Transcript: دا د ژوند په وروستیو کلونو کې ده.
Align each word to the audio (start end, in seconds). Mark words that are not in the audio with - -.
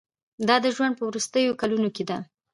دا 0.47 0.55
د 0.61 0.65
ژوند 0.75 0.93
په 0.97 1.03
وروستیو 1.09 1.57
کلونو 1.61 1.89
کې 1.95 2.03
ده. 2.09 2.17